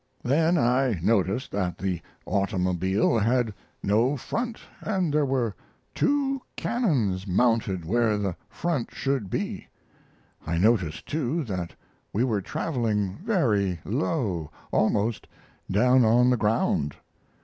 [0.23, 3.53] "Then I noticed that the automobile had
[3.83, 5.53] no front, and there were
[5.93, 9.67] two cannons mounted where the front should be.
[10.43, 11.75] I noticed, too, that
[12.13, 15.27] we were traveling very low, almost
[15.69, 16.95] down on the ground.